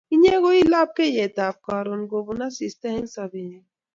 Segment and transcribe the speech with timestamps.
[0.15, 3.61] Inye ko i u lapkeyet ap karon kopun asista eng' sobennyu